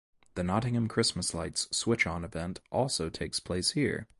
The 0.33 0.41
Nottingham 0.41 0.87
Christmas 0.87 1.31
Lights 1.35 1.67
switch-on 1.69 2.23
event 2.23 2.59
also 2.71 3.07
takes 3.07 3.39
place 3.39 3.73
here. 3.73 4.07